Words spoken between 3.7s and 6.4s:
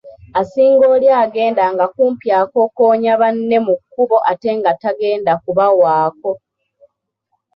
kkubo ate nga tategenda kubawaako.